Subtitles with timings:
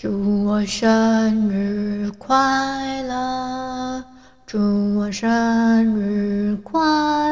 [0.00, 4.04] 祝我生日快乐！
[4.46, 6.80] 祝我生日快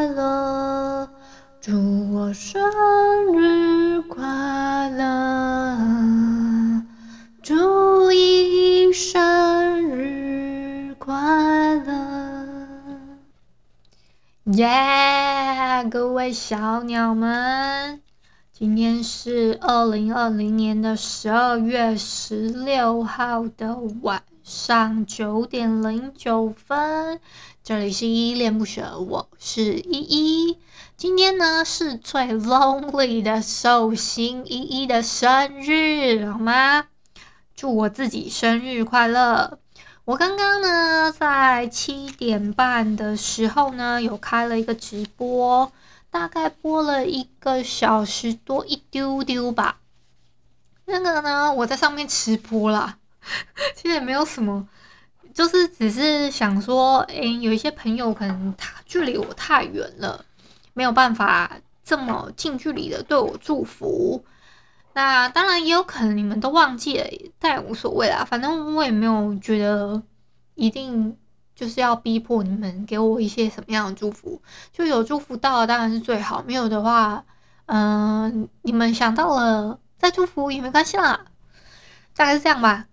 [0.08, 1.08] 乐！
[1.60, 2.60] 祝我生
[3.38, 5.78] 日快乐！
[7.40, 11.14] 祝你生日快
[11.76, 12.48] 乐！
[14.46, 18.00] 耶、各位小鸟们！
[18.59, 27.21] 今天是二零二零年的十二月十六号的晚上九点零九分，
[27.63, 30.57] 这里是依依恋不舍，我是依依。
[30.96, 36.87] 今天呢是最 lonely 的寿星依依的生日，好吗？
[37.54, 39.59] 祝我自己生日快乐！
[40.07, 45.70] 我刚刚呢在七点半的时候呢有开了一个直播。
[46.16, 49.80] 大概播了一个小时多一丢丢吧。
[50.86, 52.96] 那个呢，我在上面直播啦，
[53.76, 54.66] 其实也没有什么，
[55.34, 60.24] 就是只是想说，哎、欸，有一些朋友可能他距离我太远了，
[60.73, 64.25] 没有办法这么近距离的对我祝福。
[64.94, 67.06] 那当然也有可能你们都忘记了，
[67.38, 70.03] 但也无所谓啦，反正我也没有觉得
[70.54, 71.14] 一定。
[71.56, 77.25] 就是要逼迫你们给我一些什么样的祝福，就有祝福到了当然是最好，没有的话，
[77.65, 81.25] 嗯、你们想到了再祝福也没关系啦，
[82.15, 82.87] 大概是这样吧。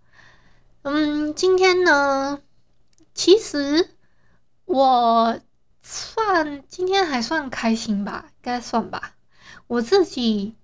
[0.83, 2.39] 嗯，今天呢，
[3.13, 3.89] 其实
[4.63, 5.39] 我
[5.81, 9.15] 算今天还算开心吧，应该算吧。
[9.67, 10.55] 我自己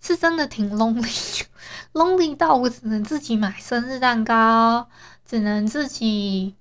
[0.00, 4.88] 是真的挺 lonely，lonely 到我只能自己买生日蛋糕，
[5.24, 6.56] 只能自己。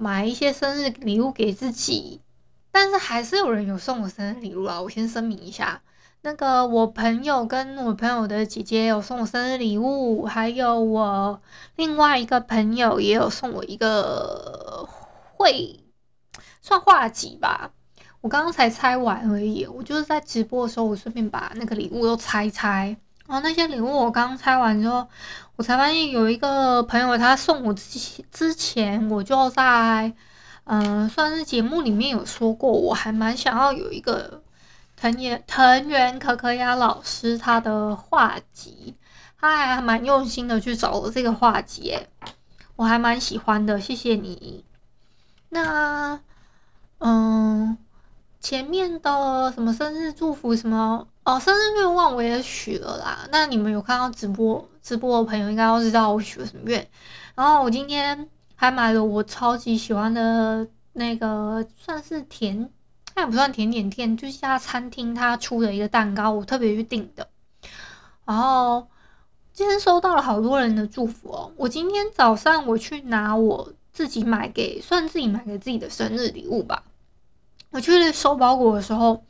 [0.00, 2.20] 买一些生日礼物给自己，
[2.70, 4.80] 但是还是有人有送我生日礼物啊！
[4.80, 5.82] 我先声明一下，
[6.22, 11.42] 那个我朋友跟我朋友的姐姐有送我生日礼物，还有我
[11.74, 14.88] 另外一个朋友也有送我一个
[15.34, 15.80] 会
[16.62, 17.72] 算画集吧。
[18.20, 22.96] 我刚刚才拆完而已，我就是在直播的时候，我顺便把那个礼物都拆拆。
[23.26, 25.06] 然后那些礼物我刚拆完之后，
[25.58, 30.14] 我才发现有一个朋友他送我之前之前我就在
[30.70, 34.42] 嗯、算是节目里面有说过，我还蛮想要有一个
[34.96, 38.94] 藤原藤原可可亚老师他的画集，
[39.40, 41.98] 他还蛮用心的去找了这个画集，
[42.76, 44.62] 我还蛮喜欢的，谢谢你。
[45.48, 46.20] 那
[46.98, 47.78] 嗯，
[48.38, 51.08] 前面的什么生日祝福什么？
[51.28, 53.28] 哦，生日愿望我也许了啦。
[53.30, 56.88] 那你们有看到直播直播的朋友应该都知道我许了什么愿。
[57.34, 62.70] 然后我今天还买了我超级喜欢的那个，算是甜，
[63.14, 67.28] 它也不算甜点店，就是家餐厅它出的一个蛋糕，我特别去订的。
[68.24, 68.88] 然后
[69.52, 71.52] 今天收到了好多人的祝福哦。
[71.58, 76.84] 我今天早上我去拿我自己买给，算自己买给自己的生日礼物吧。
[77.70, 79.22] 我去收包裹的时候。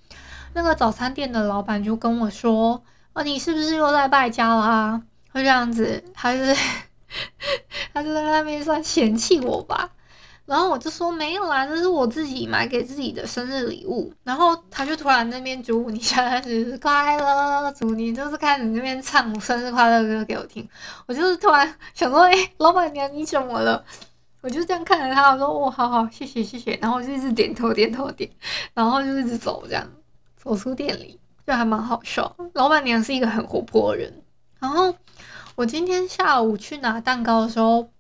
[0.54, 2.82] 那个早餐店的老板就跟我说
[3.14, 5.03] ：“哦，你是不是又在败家啦？
[5.32, 6.56] 会这样子，还是
[7.94, 9.91] 他就在那边算嫌弃我吧？”
[10.47, 20.66] 然后我就说：“没有啦，这是我自己买给自己的生日礼物。”然后他就突然那边祝你生日快乐，祝你就是开始那边唱生日快乐歌给我听。
[21.06, 23.84] 我就是突然想说：“哎，老板娘你怎么了？”
[24.41, 28.30] 我就这样看着他，我说：“哦，好好，谢谢谢谢。”然后我就一直点头点头点，
[28.72, 29.86] 然后就一直走这样。
[30.48, 34.22] 走出店里就还蛮好笑，老板娘是一个很活泼的人。
[34.59, 34.95] 然后
[35.56, 37.91] 我今天下午去拿蛋糕的时候，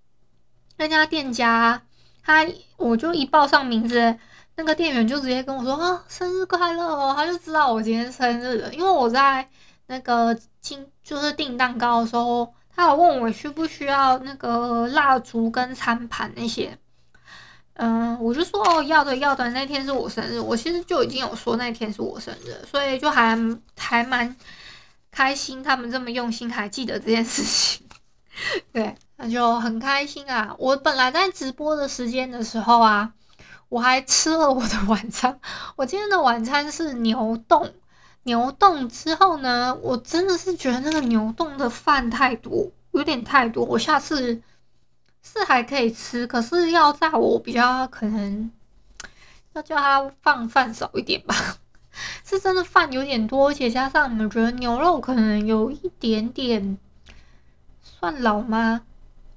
[0.78, 1.82] 那家店家
[2.22, 2.46] 他
[2.78, 4.16] 我就一报上名字，
[4.56, 9.46] 那个店员就直接跟我说啊，生日快乐哦，他就知道我今天生日了，因为我在
[9.88, 16.78] 那个进就是订蛋糕的时候，他有问我需不需要那个蜡烛跟餐盘那些。
[17.78, 23.38] 嗯，我就说哦，要的要的，那天是我生日，我其实就已经有说那天是我生日，所以就还
[23.76, 24.34] 还蛮
[25.12, 27.86] 开心，他们这么用心还记得这件事情，
[28.74, 30.56] 对，那就很开心啊。
[30.58, 33.12] 我本来在直播的时间的时候啊，
[33.68, 35.38] 我还吃了我的晚餐，
[35.76, 37.72] 我今天的晚餐是牛冻，
[38.24, 43.64] 牛冻之后呢，我真的是觉得那个牛冻的饭太多，有点太多。
[43.64, 44.42] 我下次
[45.32, 48.50] 是还可以吃，可是要在我比较可能
[49.52, 51.34] 要叫他放饭少一点吧。
[52.24, 56.78] 是真的饭有点多，而且加上你们觉得牛肉可能有一点点
[57.82, 58.82] 算老吗？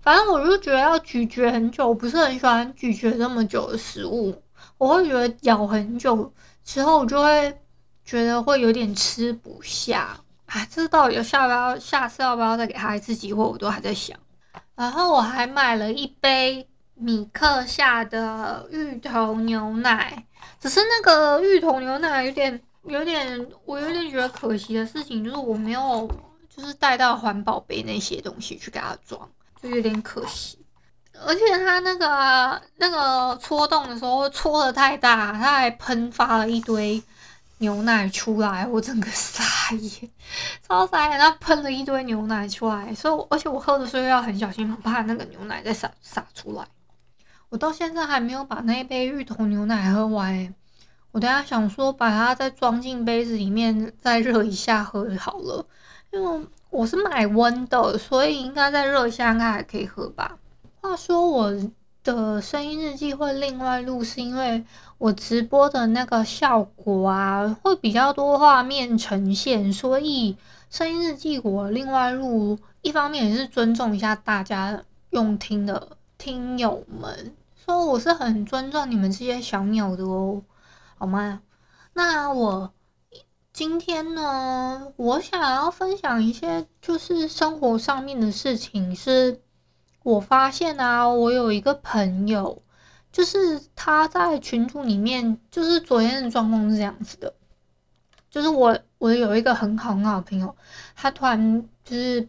[0.02, 4.42] 反正我就觉得要咀嚼很久，我不是很喜欢咀嚼这么久的食物。
[4.78, 6.34] 我会觉得咬很久
[6.64, 7.60] 之后，我就会
[8.06, 10.20] 觉得会有点吃不下。
[10.46, 11.78] 哎，这到底要下不要？
[11.80, 13.44] 下次要不要再给他一次机会？
[13.44, 14.18] 我都还在想。
[14.82, 20.26] 然后我还买了一杯米克夏的芋头牛奶，
[20.60, 26.10] 只是那个芋头牛奶有点有点，我有点觉得可惜的事情就是我没有
[26.50, 29.30] 就是带到环保杯那些东西去给它装。
[29.62, 30.58] 就有点可惜，
[31.14, 37.00] 而且它那个那个戳洞的时候戳的太大，它还喷发了一堆
[37.62, 40.10] 牛奶出来，我整个傻眼，
[40.68, 46.68] 超傻眼，他喷了一堆牛奶出来，所以而且我喝的时候要很小心，怕那个牛奶再洒洒出来。
[47.48, 50.54] 我到现在还没有把那一杯芋头牛奶喝完，
[51.14, 55.66] 我等下想说把它再装进杯子里面，再热一下喝就好了，
[56.12, 56.48] 因为。
[56.72, 60.38] 我是买温的，所以应该再热一下，应该还可以喝吧。
[60.80, 61.52] 话说我
[62.04, 64.64] 的声音日记会另外录，是因为
[64.98, 70.38] 我直播的那个效果啊，会比较多画面呈现，所以
[70.70, 72.58] 声音日记我另外录。
[72.82, 80.42] 一方面也是尊重一下大家用听的听友们，所以我是很尊重你们这些小鸟的哦，
[80.98, 81.42] 好吗？
[81.94, 82.72] 那我。
[83.54, 88.96] 今天呢，我想要分享一些就是生活上面的事情。
[88.96, 89.42] 是
[90.04, 92.62] 我发现啊，我有一个朋友，
[93.12, 97.34] 就是他在群组里面，就是昨天的状况是这样子的，
[98.30, 100.56] 就是我我有一个很好很好的朋友，
[100.96, 102.28] 他突然就是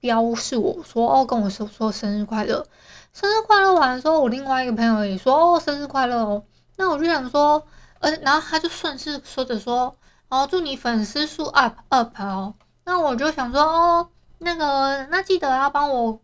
[0.00, 2.66] 标示我说哦，跟我说说生日快乐，
[3.12, 6.44] 生日快乐完的时候，我另外一个朋友也说哦，生日快乐哦，
[6.76, 7.66] 那我就想说，
[8.00, 9.96] 呃，然后他就顺势说着说。
[10.30, 12.54] 哦，祝你粉丝数 up up 哦！
[12.84, 16.18] 那我就想说，哦，那个，那记得要帮我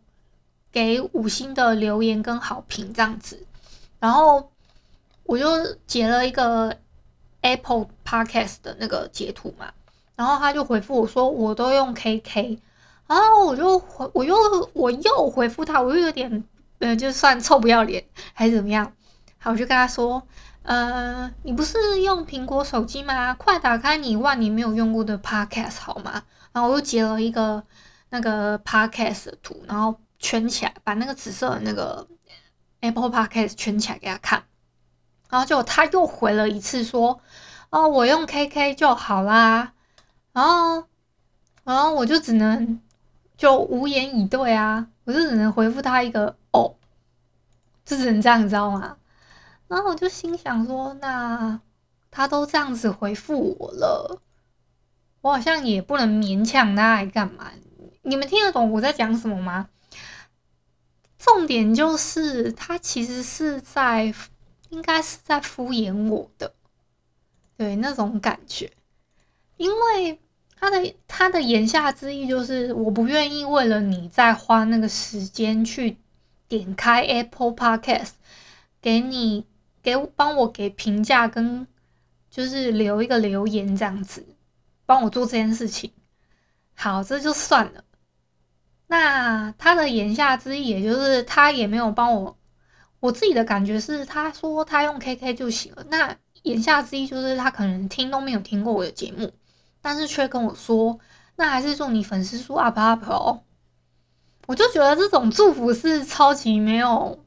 [0.71, 3.45] 给五星的留言跟好评这样子。
[3.99, 4.51] 然后
[5.23, 5.45] 我就
[5.85, 6.77] 截了一个
[7.41, 9.71] Apple Podcast 的那个截图嘛，
[10.15, 12.59] 然后他就回复我说，我都用 KK，
[13.07, 14.35] 然后我就回，我又
[14.73, 16.43] 我又回复他，我又有点，
[16.79, 18.03] 呃，就算臭不要脸
[18.33, 18.91] 还是怎么样，
[19.37, 20.21] 好，我就跟他说。
[20.63, 23.33] 呃，你不是用苹果手机吗？
[23.33, 26.21] 快打开你万年没有用过的 Podcast 好吗？
[26.53, 27.63] 然后我又截了一个
[28.11, 32.07] 那个 Podcast 的图，然后圈起来，把那个紫色的那个
[32.79, 34.43] Apple Podcast 圈起来给他看。
[35.29, 37.19] 然后就他又回了一次说
[37.71, 39.73] ：“哦，我用 KK 就好啦。”
[40.31, 40.85] 然后，
[41.63, 42.79] 然后我就只能
[43.35, 46.75] 就无言以对啊，我就只能回复他一个“哦”，
[47.83, 48.97] 就只能这样，你知道吗？
[49.67, 51.59] 然后我就心想说，那
[52.09, 54.21] 他都这样子回复我了，
[55.21, 57.51] 我好像也不能勉强他来干嘛？
[58.01, 59.69] 你们听得懂我在讲什么吗？
[61.23, 64.13] 重点就是他其实是在，
[64.69, 66.53] 应该是在敷衍我的，
[67.55, 68.71] 对，那种感觉，
[69.57, 70.19] 因为
[70.59, 75.97] 他的他的言下之意就是我不愿意为了你再花那个时间去
[76.47, 78.11] 点开 Apple Podcast
[78.81, 79.45] 给你。
[79.83, 81.65] 给帮我给评价跟
[82.29, 84.23] 就是留一个留言这样子，
[84.85, 85.91] 帮我做这件事情，
[86.75, 87.83] 好，这就算了。
[88.91, 92.37] 那他的言下之意，也就是他也没有帮我。
[92.99, 95.85] 我自己的感觉是，他说他用 KK 就行了。
[95.89, 99.31] 那言下之意就是他可能听都没有听过我的节目，
[99.81, 100.99] 但是却跟我说，
[101.37, 103.43] 那还是祝你粉丝数 up up 哦。
[104.47, 107.17] 我就觉得这种祝福是超级没有。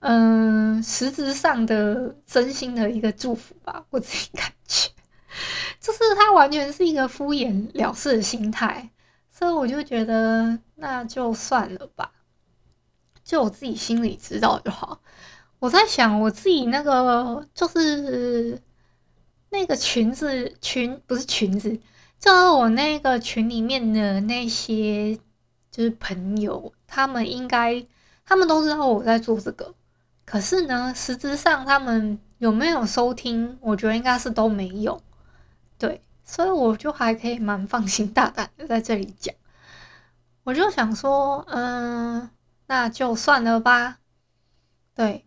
[0.00, 4.90] 嗯，实质上的真心的一个祝福吧，我自己感觉，
[5.80, 8.90] 就是他完全是一个敷衍了事的心态，
[9.40, 12.12] 所以我就觉得那就算了吧，
[13.24, 15.00] 就我自己心里知道就好。
[15.58, 18.60] 我在想，我自己那个就是
[19.48, 21.80] 那个裙子裙，不是裙子，
[22.18, 25.18] 就是我那个群里面的那些
[25.70, 27.86] 就是朋友，他们应该
[28.26, 29.74] 他们都知道我在做这个。
[30.26, 33.56] 可是呢，实质上他们有没有收听？
[33.62, 35.00] 我觉得应该是都没有。
[35.78, 39.34] 对，所以我就还可以蛮放心大胆的在这里讲。
[40.44, 42.30] 我就想说，嗯，
[42.68, 43.98] 那就算了吧。
[44.94, 45.26] 对，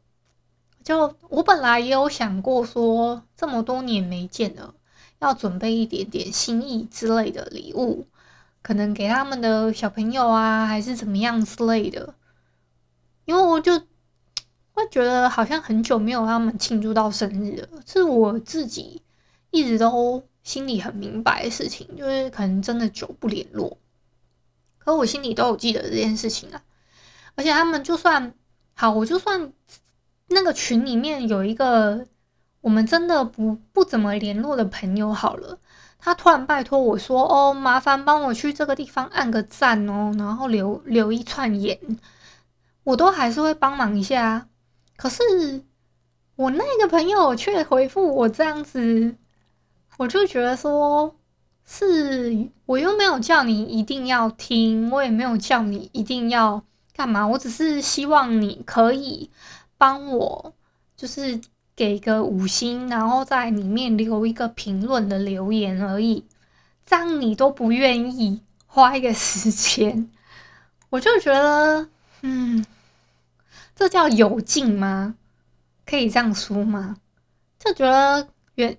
[0.82, 4.76] 就我本来也有想过说，这么多年没见了，
[5.20, 8.08] 要准备一点点心意之类的礼物，
[8.62, 12.16] 可能给他们的小朋友啊，还是怎么样之类的。
[13.26, 13.78] 因为我就
[14.72, 19.02] 会觉得好像很久没有他们庆祝到生日了，是我自己
[19.52, 23.78] 一直都心里很明白的事情，就是可能真的久不联络，
[24.78, 26.62] 可我心里都有记得这件事情啊。
[27.36, 28.34] 而且他们就算
[28.76, 29.52] 好，我就算
[30.28, 32.06] 那个群里面有一个
[32.62, 35.58] 我们真的不不怎么联络的朋友好了，
[35.98, 41.80] 他突然拜托我说：“哦，麻烦帮我去这个地方按个赞哦，然后留留一串言。”
[42.84, 44.50] 我都还是会帮忙一下，
[44.98, 45.64] 可是
[46.36, 49.16] 我那个朋友却回复我这样子，
[49.98, 51.16] 我就觉得说，
[51.66, 56.64] 是我又没有叫你一定要听，我也没有叫你一定要
[56.96, 59.30] 干嘛，我只是希望你可以
[59.78, 60.54] 帮我，
[60.96, 61.40] 就是
[61.76, 66.26] 给个五星，然后在里面留一个评论的留言而已，
[66.86, 70.10] 这样你都不愿意花一个时间，
[70.90, 71.90] 我就觉得，
[72.22, 72.66] 嗯。
[73.76, 75.16] 这叫有劲吗？
[75.84, 76.98] 可以这样说吗？
[77.58, 78.78] 就觉得原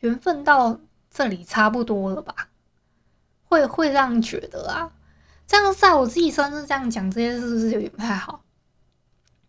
[0.00, 0.78] 缘分到
[1.10, 2.48] 这里差不多了吧？
[3.44, 4.92] 会会这样觉得啊？
[5.46, 8.42] 这样在我自己身上这样讲这些是不是有点不太好？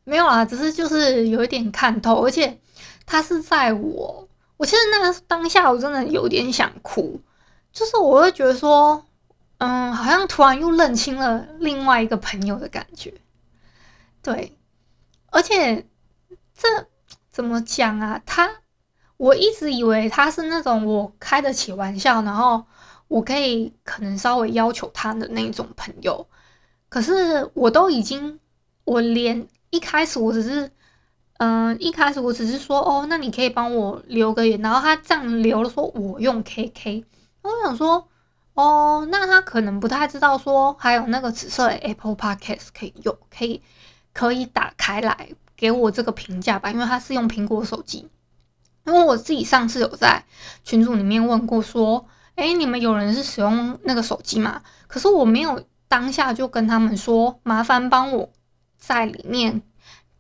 [0.05, 2.59] 没有啊，只是就是有一点看透，而且
[3.05, 4.27] 他是在我，
[4.57, 7.21] 我其实那个当下我真的有点想哭，
[7.71, 9.05] 就是我会觉得说，
[9.57, 13.13] 嗯，好像突然又认清了另外一个朋友的感觉，
[14.23, 14.55] 对。
[15.31, 15.85] 而且
[16.55, 16.87] 这
[17.29, 18.19] 怎么讲啊？
[18.25, 18.49] 他
[19.19, 22.63] 我一直以为他是那种我开得起玩笑，然后
[23.09, 26.25] 我可以可能稍微要求他的那种朋友。
[26.87, 28.39] 可是我都已经，
[28.85, 30.71] 我连一开始我只是，
[31.37, 37.03] 嗯、一开始我只是说哦，那你可以帮我留个言，然后他这样留了，说我用 KK，
[37.41, 38.07] 我想说
[38.53, 43.61] 哦，那他可能不太知道说还有那个紫色的 Apple Podcast 可以用，可以。
[44.11, 48.09] 可以打开来给我这个评价吧，因为他是用苹果手机。
[48.89, 50.25] 因为我自己上次有在
[50.63, 58.29] 群组里面问过，说：“诶，你们有人是使用那个手机吗？”可是我没有当下就跟他们说，麻烦帮我
[58.79, 59.61] 在里面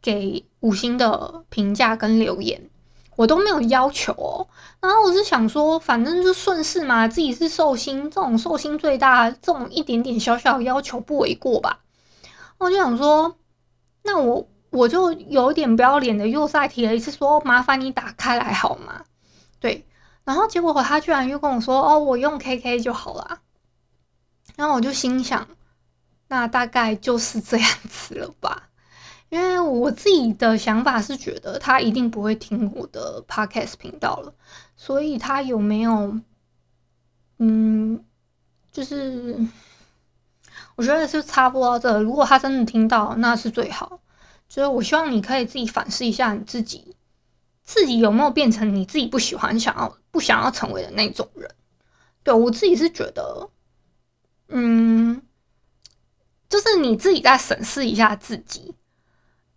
[0.01, 2.69] 给五星的评价跟留言，
[3.15, 4.47] 我都没有要求哦。
[4.79, 11.79] 然后我是想说，反正就顺势嘛，自己是寿星，这种寿星最大，这种一点点小小要求不为过吧？
[12.59, 13.35] 我就想说。
[14.01, 19.03] 那我我就有点不要脸的又再提了一次，说麻烦你打开来好吗？
[19.59, 19.85] 对，
[20.23, 23.39] 然后结果他居然又跟我说，哦，我用 KK 就好了。
[24.55, 25.47] 然后我就心想，
[26.27, 28.69] 那大概就是这样子了吧？
[29.29, 34.33] 因为我自己的想法是觉得他一定不会听我的 Podcast 频道了，
[34.75, 36.19] 所以他有没有，
[37.37, 38.03] 嗯，
[38.71, 39.37] 就是。
[40.75, 42.01] 我觉得是差不多到这。
[42.01, 43.99] 如果他真的听到，那是最好。
[44.49, 46.95] 所以我希望你可以自己反思一下你自己，
[47.63, 51.49] 自己有没有变成你自己不喜欢、想要不想要成为的那种人。
[52.23, 53.49] 对，我自己是觉得，
[54.47, 55.21] 嗯，
[56.49, 58.75] 就是你自己再审视一下自己。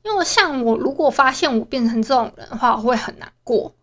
[0.02, 3.74] 因为像我，如果发现我变成这种人的话，我会很难过，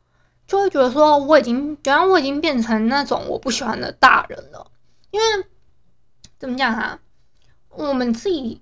[0.46, 4.70] 就会觉得说我已经，原来我已经变成那种我不喜欢的大人了。
[5.12, 5.26] 因为
[6.38, 7.00] 怎么讲啊？
[7.70, 8.62] 我们自己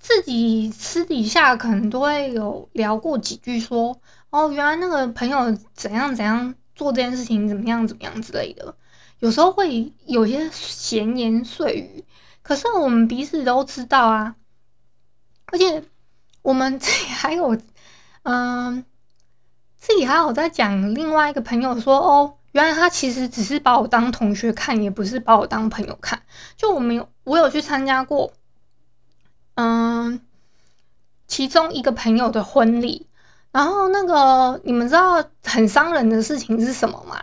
[0.00, 8.74] 自己私底下可能都会有聊过几句，说哦，原来那个朋友怎样怎样做这件事情，怎么样怎么样之类的。
[9.18, 12.04] 有时候会有些闲言碎语，
[12.40, 14.36] 可是我们彼此都知道啊。
[15.52, 15.84] 而且
[16.40, 17.54] 我们自己还有，
[18.22, 18.84] 嗯、呃，
[19.76, 26.22] 自己还有在讲另外一个朋友说哦，原来他其实只是把我当同学看，也不是把我当朋友看。
[26.56, 28.32] 就我们有我有去参加过。
[29.60, 30.18] 嗯，
[31.26, 33.06] 其中一个朋友的婚礼，
[33.52, 37.20] 然后那个你们知道很伤人的事情是什么吗？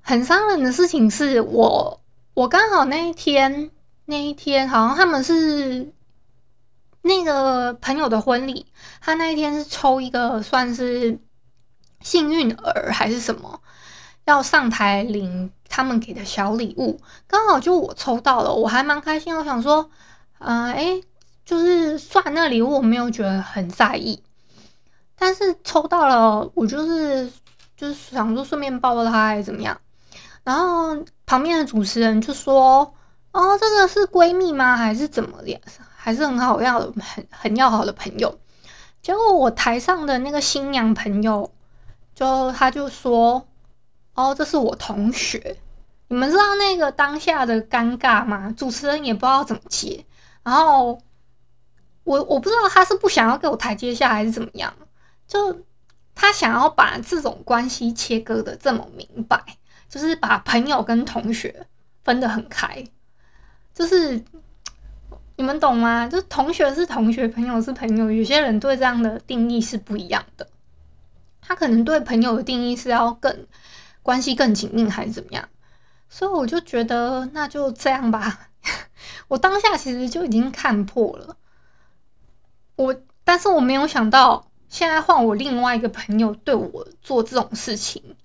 [0.00, 2.00] 很伤人的事情是我，
[2.34, 3.72] 我刚好那一天
[4.04, 5.92] 那一天好像他们是
[7.02, 8.66] 那个朋友的婚礼，
[9.00, 11.18] 他那一天是抽一个算是
[12.00, 13.60] 幸运儿还是什么，
[14.24, 19.90] 要上台领他们给的小礼物，刚好就我抽到了，我还蛮开心，我想说，
[20.38, 21.02] 嗯，哎。
[21.44, 24.22] 就是算那礼物，我没有觉得很在意，
[25.16, 27.30] 但是抽到了，我就是
[27.76, 29.78] 就是想说顺便抱抱他还是怎么样，
[30.42, 30.96] 然后
[31.26, 32.94] 旁边的主持人就说
[33.32, 34.76] ：“哦，这个是闺蜜吗？
[34.76, 35.60] 还是怎么的？
[35.96, 38.38] 还是很好要很很要好的朋友？”
[39.02, 41.52] 结果我台上的那个新娘朋友
[42.14, 43.46] 就他就说
[44.14, 45.58] ：“哦，这是我同学。
[46.08, 48.54] 你们知道那个当下的尴尬吗？
[48.56, 50.06] 主持人也不知道怎么接。
[50.42, 51.00] 然后
[52.04, 54.72] 我我不知道他是不想要给我台阶下还是怎么样，
[55.26, 55.64] 就
[56.14, 59.42] 他想要把这种关系切割的这么明白，
[59.88, 61.66] 就是把朋友跟同学
[62.04, 62.84] 分得很开，
[63.74, 64.22] 就是
[65.36, 66.06] 你们懂吗？
[66.06, 70.46] 就是同学是同学，朋友是朋友，有些人对这样的定义是不一样的。
[71.40, 73.46] 他可能对朋友的定义是要更
[74.02, 75.48] 关系更紧密还是怎么样，
[76.08, 78.48] 所以我就觉得那就这样吧。
[79.28, 81.36] 我当下其实就已经看破了，
[82.76, 88.16] 我但是我没有想到，现在换我另外一个朋友对我做这种事情，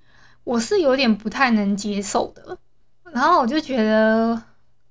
[0.44, 2.58] 我是有点不太能接受的。
[3.12, 4.42] 然后我就觉得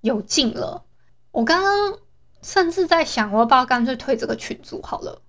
[0.00, 0.82] 有劲了，
[1.30, 1.98] 我刚刚
[2.42, 5.20] 甚至在想，我要不要干脆退这个群组好了，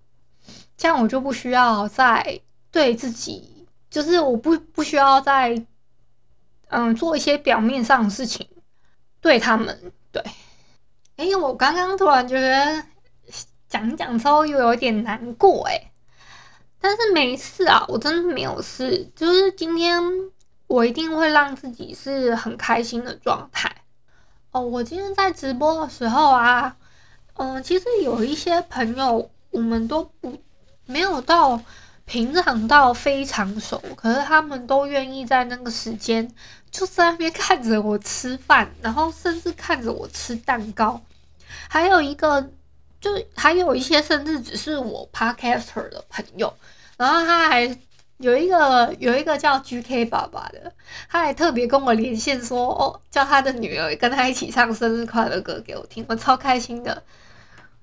[0.78, 5.66] 这样我就不需要再对自己，就是我不不需要再
[6.70, 8.48] 嗯做一些表面上的事情
[9.22, 10.24] 对他们，对。
[11.18, 12.84] 哎、我刚刚突然觉得
[13.70, 15.92] 讲讲之后又有点难过哎，
[16.82, 19.10] 但是没事啊，我真的没有事。
[19.16, 20.02] 就是今天
[20.68, 23.72] 我一定会让自己是很开心的状态
[24.52, 24.62] 哦。
[24.62, 26.76] 我今天在直播的时候啊，
[27.36, 30.42] 嗯、其实有一些朋友我们都不
[30.86, 31.62] 没有到
[32.06, 36.28] 平常到非常熟，可是他们都愿意在那个时间
[36.72, 41.00] 就在那边看着我吃饭，然后甚至看着我吃蛋糕。
[41.68, 42.50] 还有一个，
[43.02, 46.54] 就还有一些甚至只是我 podcaster 的朋友，
[46.98, 47.78] 然后他还
[48.18, 50.74] 有一个有一个叫 GK 爸爸的，
[51.10, 57.02] 他还特别跟我连线说，哦，叫他的女儿跟他一起唱生日快乐歌给我听，我超开心的，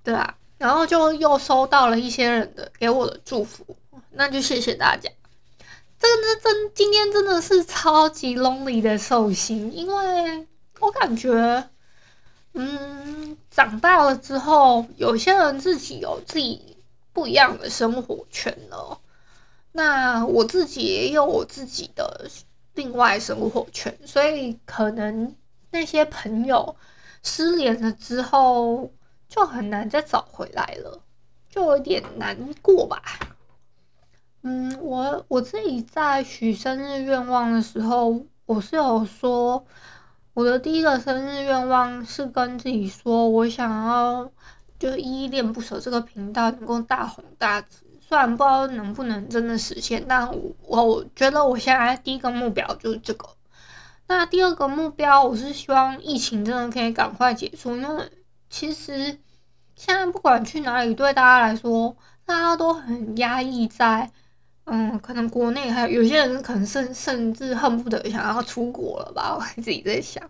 [0.04, 3.64] 对啊，然后就又收到了一些人的给我的祝福，
[4.10, 5.08] 那就谢谢大家。
[5.98, 10.46] 这个，真今天真的是超级 lonely 的寿星，因为
[10.80, 11.70] 我感觉。
[12.58, 16.78] 嗯，长大了之后，有些人自己有自己
[17.12, 18.98] 不一样的生活圈了。
[19.72, 22.30] 那我自己也有我自己的
[22.74, 25.36] 另外生活圈，所以可能
[25.70, 26.74] 那些朋友
[27.22, 28.90] 失联了之后，
[29.28, 30.98] 就很难再找回来了，
[31.50, 33.02] 就有点难过吧。
[34.40, 39.62] 嗯，我我自己在许生日愿望的时候，我是有说。
[40.36, 44.30] 我的第一个生日愿望是跟自己说，我想要
[44.78, 47.86] 就依依恋不舍这个频道能够大红大紫。
[48.06, 50.52] 虽然不知道能不能真的实现，但我
[50.84, 53.26] 我觉得我现在第一个目标就是这个。
[54.08, 58.04] 那第二个目标，我是希望疫情真的可以赶快结束，因为
[58.50, 59.18] 其实
[59.74, 61.96] 现在不管去哪里，对大家来说，
[62.26, 64.12] 大家都很压抑在。
[64.68, 69.36] 嗯，可能国内还有有些人可能甚甚至恨不得想要出国了吧？
[69.36, 70.28] 我自己在想，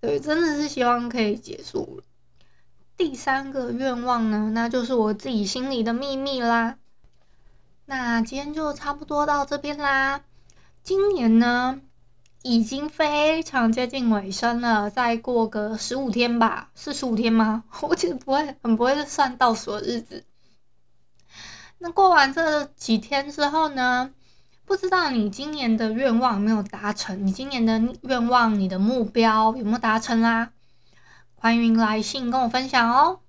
[0.00, 2.00] 对，真的是希望可以结束。
[2.96, 6.78] 第三个愿望呢，那就是我自己心里的秘密啦。
[7.86, 10.20] 那今天就差不多到这边啦。
[10.84, 11.80] 今年呢，
[12.42, 17.64] 已经非常接近尾声了，再过个十五天吧，是十五天吗？
[17.82, 20.24] 我其实不会很不会算倒数的日子。
[21.78, 24.10] 那过完这几天之后呢，
[24.64, 27.26] 不知道你今年的愿望有没有达成？
[27.26, 30.50] 你今年的愿望，你的目标有没有达成啦？
[31.36, 33.20] 欢迎来信跟我分享哦。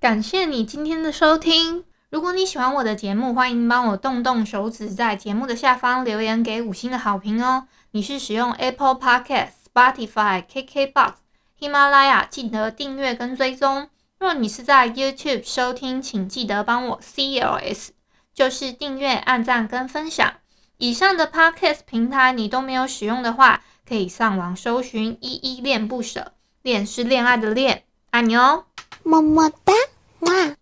[0.00, 1.84] 感谢你今天的收听。
[2.08, 7.68] 如果你喜欢我的节目，欢迎帮我动动手指，在节目的下方留言给五星的好评哦。
[7.92, 11.12] 你是使用 Apple Podcast、Spotify、KKBox、
[11.58, 13.88] 喜马拉雅，记得订阅跟追踪。
[14.22, 17.88] 若你是在 YouTube 收听，请记得帮我 CLS，
[18.32, 20.34] 就是订阅、按赞跟分享。
[20.78, 28.66] 以上的 Podcast 平台你都没有使用的话，可以上网搜寻“依依恋不舍”，恋是恋爱的恋，爱你哦，
[29.02, 29.72] 么么哒，
[30.20, 30.54] 哇！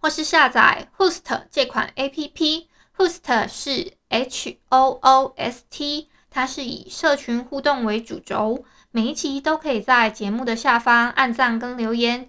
[0.00, 12.28] 或是下载 Hoost 这款 APP，Hoost 是 H O O S T，它是以社群互动为主轴，每一集都可以在节目的下方按赞跟留言。